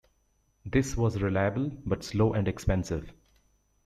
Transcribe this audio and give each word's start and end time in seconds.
This 0.65 0.97
was 0.97 1.21
reliable 1.21 1.69
but 1.85 2.03
slow 2.03 2.33
and 2.33 2.47
expensive. 2.47 3.13